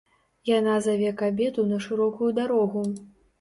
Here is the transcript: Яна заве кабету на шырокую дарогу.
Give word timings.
Яна 0.49 0.77
заве 0.85 1.11
кабету 1.19 1.67
на 1.73 1.77
шырокую 1.89 2.31
дарогу. 2.41 2.81